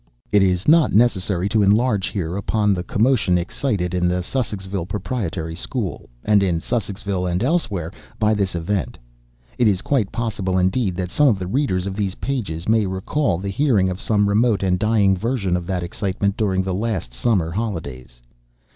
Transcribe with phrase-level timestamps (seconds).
[0.31, 5.53] It is not necessary to enlarge here upon the commotion excited in the Sussexville Proprietary
[5.53, 8.97] School, and in Sussexville and elsewhere, by this event.
[9.59, 13.37] It is quite possible, indeed, that some of the readers of these pages may recall
[13.37, 17.51] the hearing of some remote and dying version of that excitement during the last summer
[17.51, 18.23] holidays.